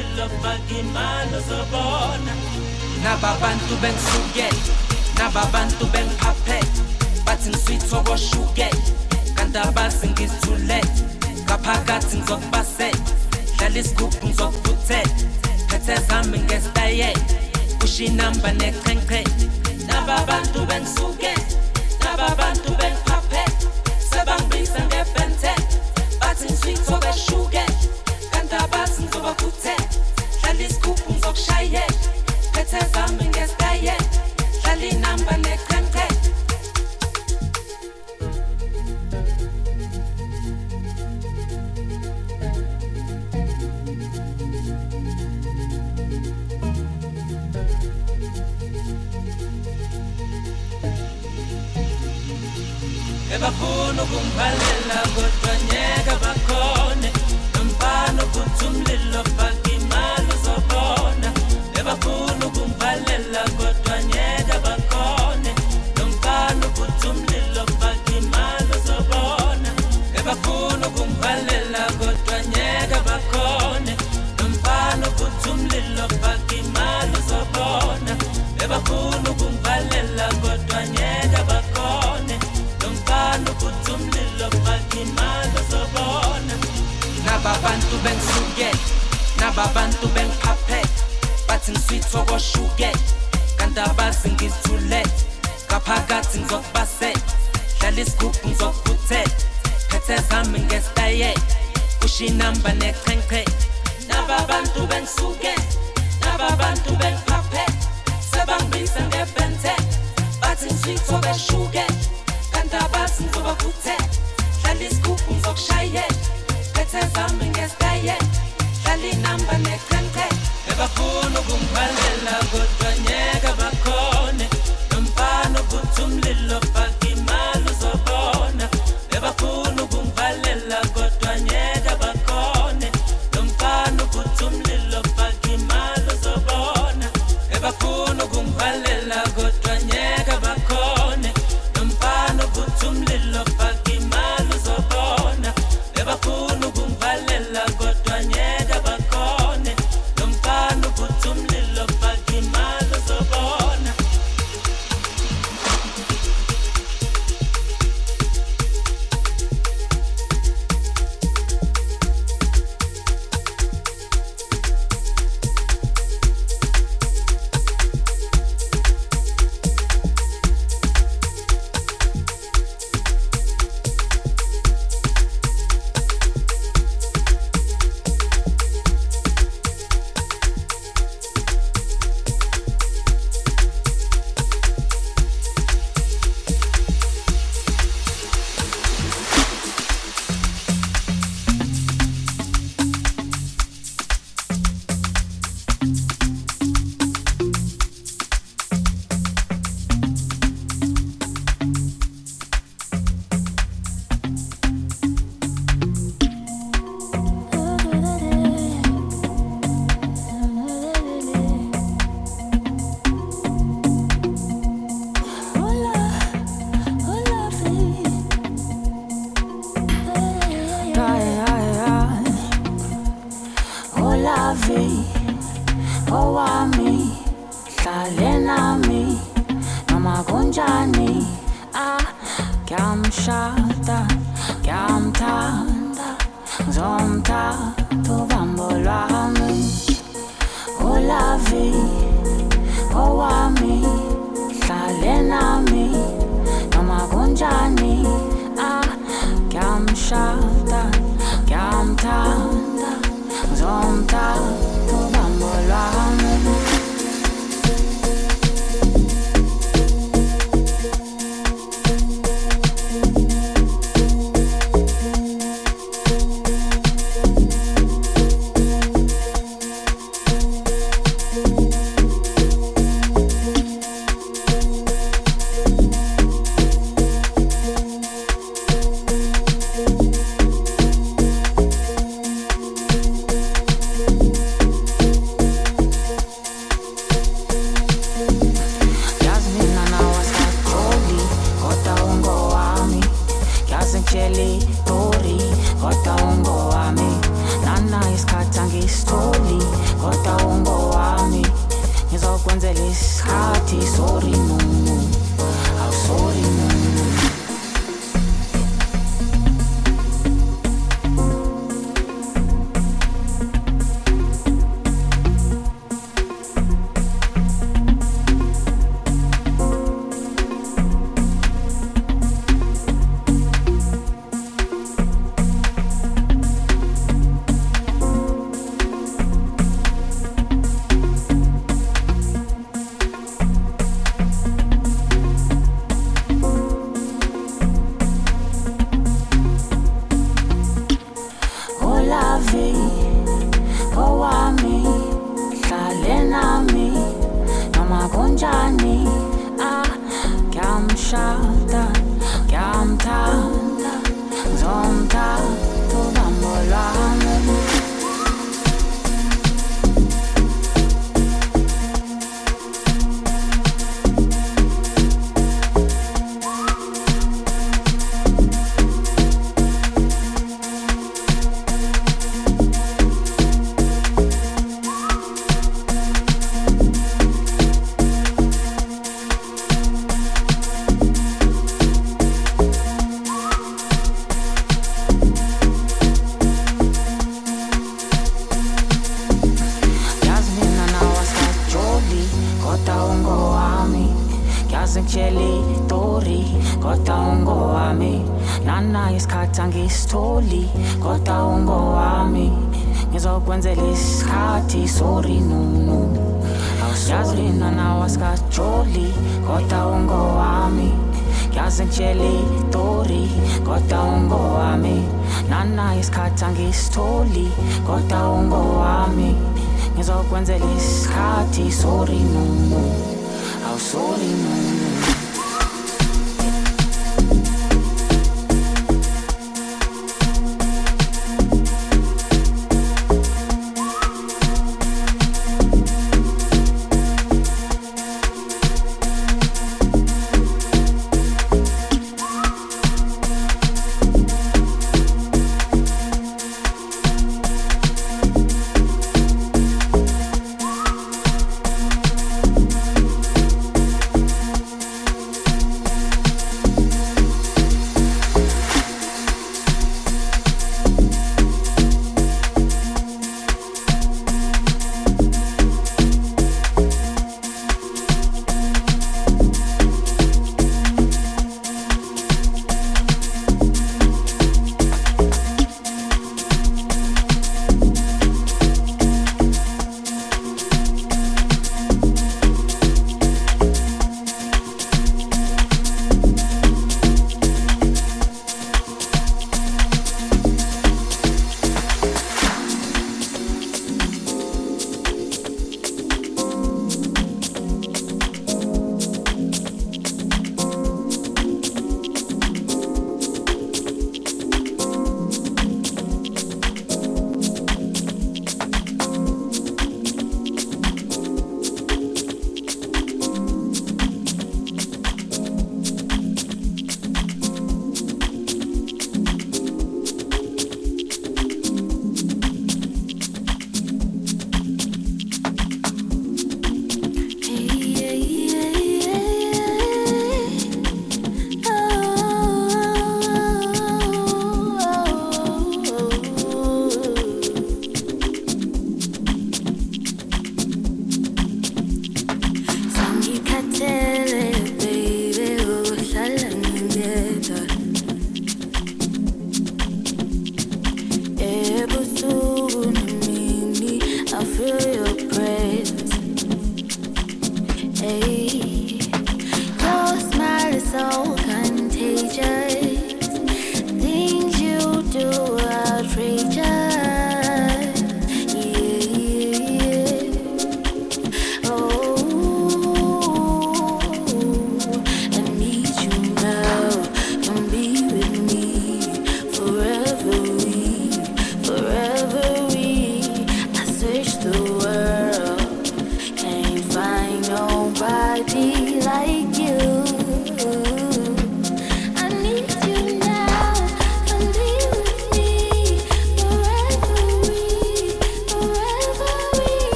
[0.00, 2.34] sila mag-imano sa bona
[3.04, 4.48] Nababantu beng suge,
[5.16, 6.60] nababantu beng aphe
[7.24, 8.68] Bathi ngiswitho koshuke,
[9.36, 10.80] kanti abazi ngizithule
[11.44, 12.90] Ngaphakathi ngizokubase,
[13.56, 15.12] dlala isigubhu ngizokubhuthela
[15.68, 17.20] Phethe zami ngestayela,
[17.80, 19.24] na inamba nechenche
[19.88, 21.34] Nababantu beng suge,
[22.00, 22.59] nababantu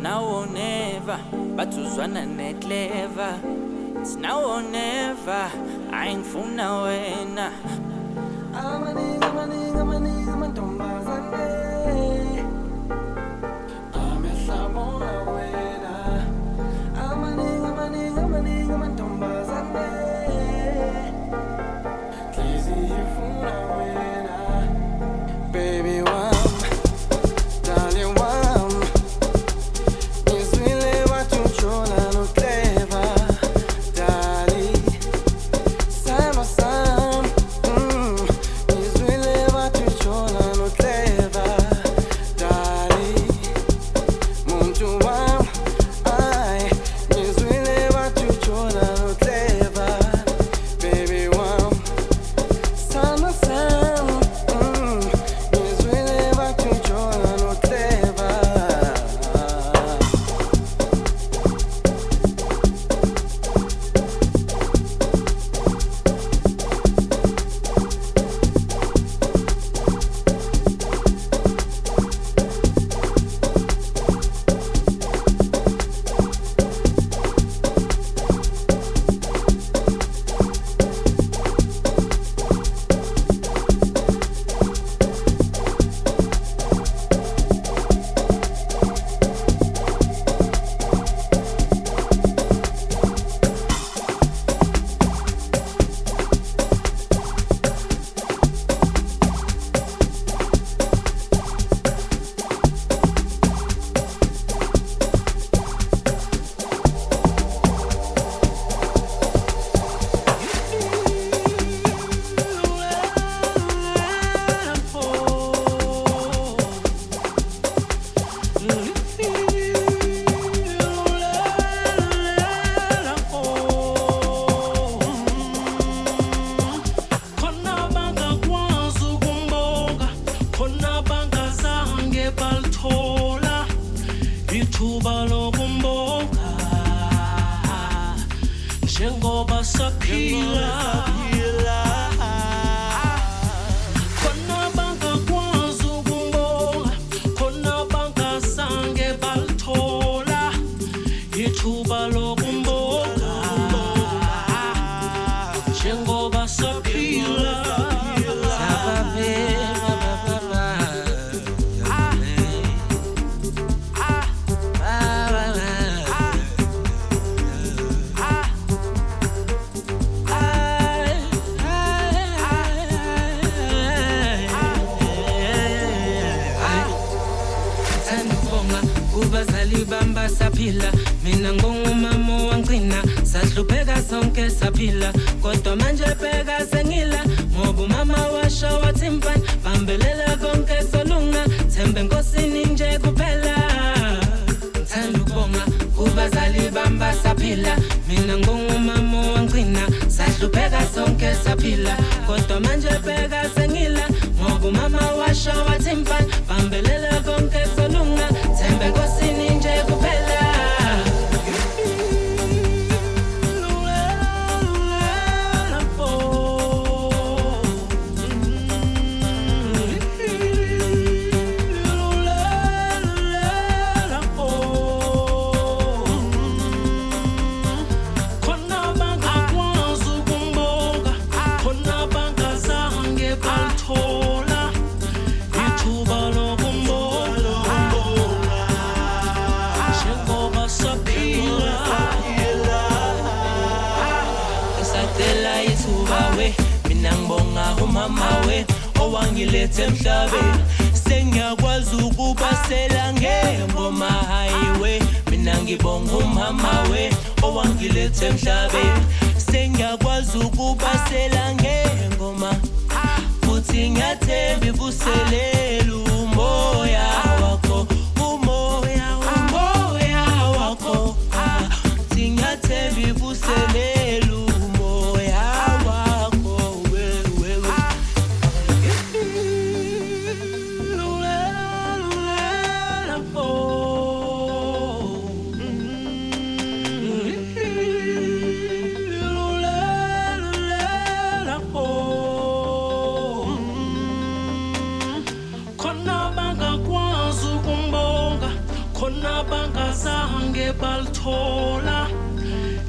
[0.00, 1.18] now or never
[1.56, 3.38] but Susanna net neclever
[4.00, 5.50] it's now or never
[5.92, 7.52] ayingifuna wena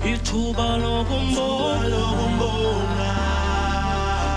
[0.06, 2.02] ithuba lokumbona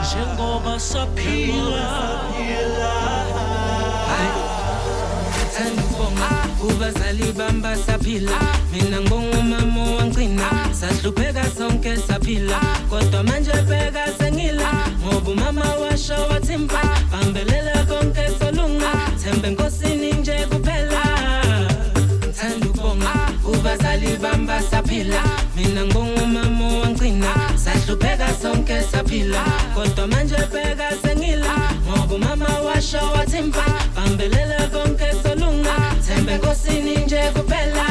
[0.03, 2.11] njengoba saphila.
[5.55, 6.29] Thanda ukubonga
[6.61, 8.39] kubazali bami basaphila.
[8.72, 10.51] Mina ngongumama wangcina.
[10.72, 12.61] Sahlupheka sonke saphila.
[12.91, 14.72] Kodwa manje bheka sengila.
[15.05, 18.93] Ngoba umama washo wathi mfa bambelela konke solunga.
[19.22, 20.47] Thembe enkosini nje
[23.75, 25.22] kubazali bami basaphila
[25.57, 29.45] mina ngongumama wangcina sahlupheka sonke saphila.
[29.75, 33.64] Kodwa manje bheka sengila ngoba umama washo wathi mfa
[33.97, 37.87] bambelela konke solunga thembe enkosini nje kuphela.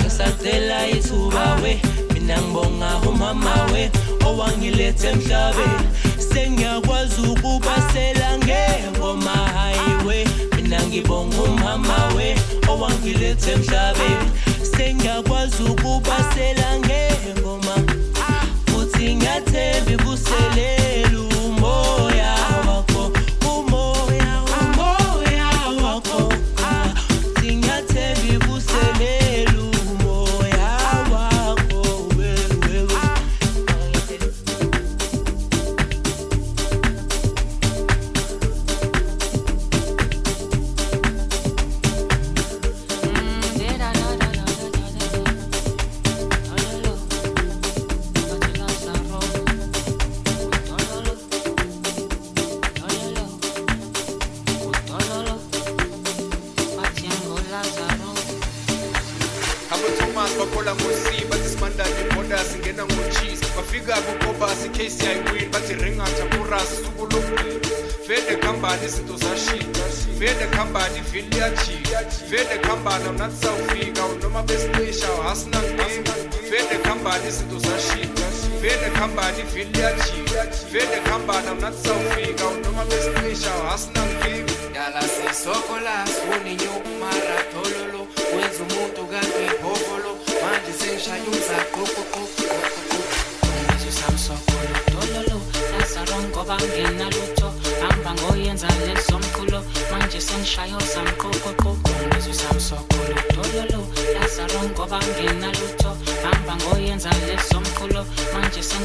[0.00, 1.80] Ngisacela ithuba we
[2.14, 3.90] mina ngibonga umama we
[4.26, 5.88] owangilethe emhlabeni.
[6.32, 10.24] Sengiyakwazi ukubasela ngengoma highway
[10.56, 12.36] mina ngibonga umama we
[12.68, 14.30] owangilethe emhlabeni
[14.80, 17.74] sengiyakwazi ukubasela ngengoma.
[18.66, 21.18] Futhi ngiyathemba ibuselela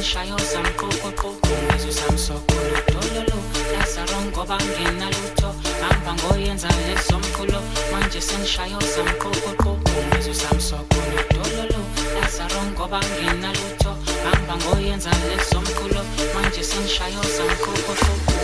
[0.06, 3.38] shayo sam koko koko nazo sam sokolo tololo
[3.72, 5.50] nasarongo bangena lutho
[5.82, 7.60] hamba ngoyenza lezomkhulo
[7.92, 11.80] manje shayo sam koko koko nazo sam sokolo tololo
[12.14, 13.92] nasarongo bangena lutho
[14.24, 16.02] hamba ngoyenza lezomkhulo
[16.34, 18.35] manje shayo sam koko koko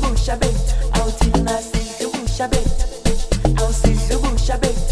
[0.00, 0.74] the bush a bit.
[0.94, 1.56] Out in the
[1.98, 2.66] the bush a bit.
[3.60, 4.87] Out in the bush a bit.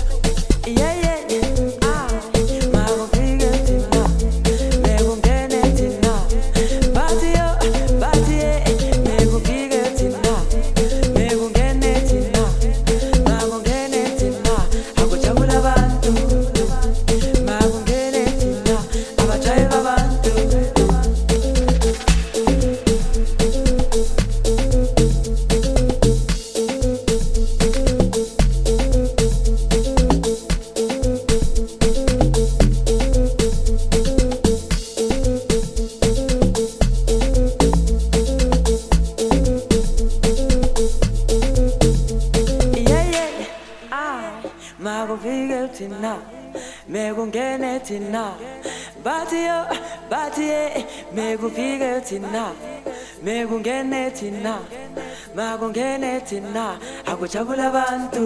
[56.28, 58.24] thina akujabula abantu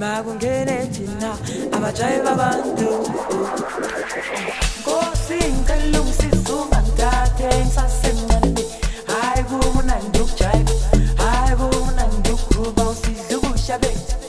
[0.00, 1.30] makungene thina
[1.76, 2.90] abajayi babantu
[4.80, 8.64] nkosi nkalungisisa ungandathe ngisasemncane
[9.10, 10.72] hayi kumnandi ukujayiba
[11.22, 14.19] hayi kumnandi ukuruba usidla ukudla bethu.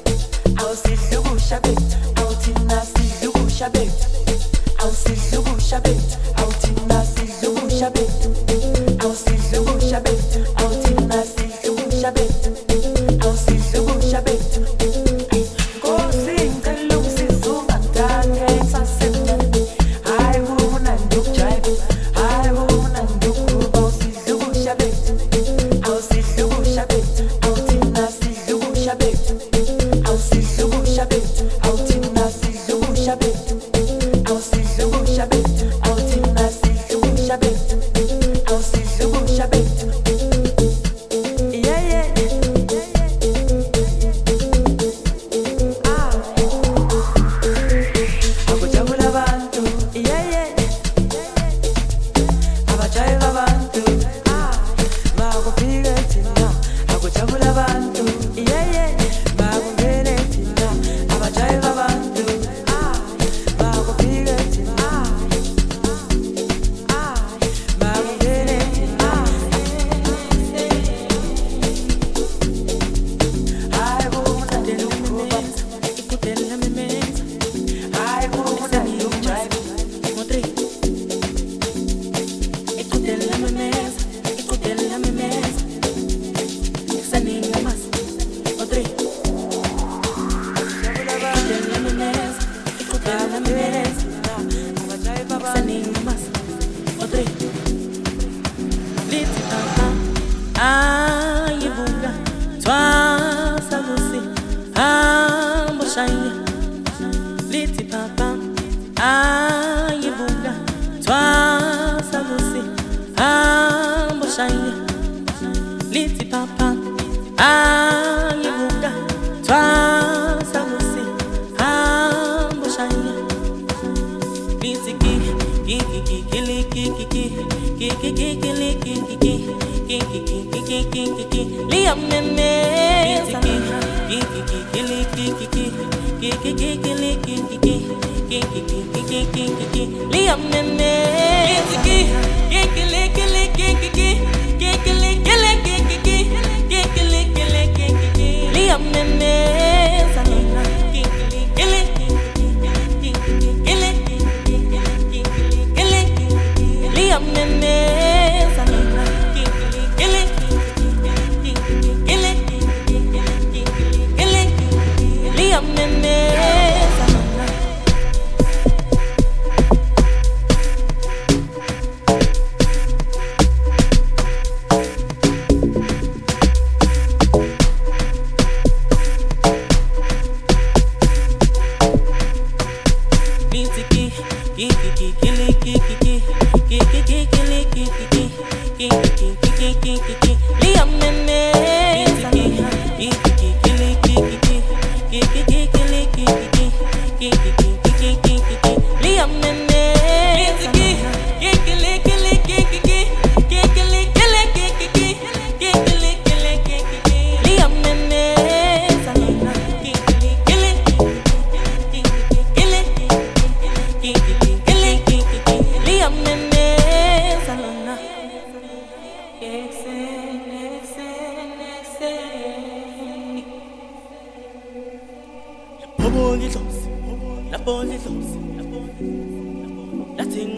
[76.21, 76.90] Then let me.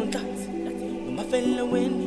[0.04, 0.46] umntantsi
[1.04, 2.06] ngumafela weni